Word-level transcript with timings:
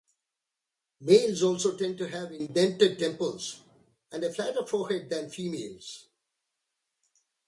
Males 1.01 1.43
also 1.43 1.77
tend 1.77 1.95
to 1.99 2.07
have 2.09 2.31
indented 2.31 2.97
temples 2.97 3.61
and 4.11 4.23
a 4.23 4.33
flatter 4.33 4.65
forehead 4.65 5.07
than 5.07 5.29
females. 5.29 6.07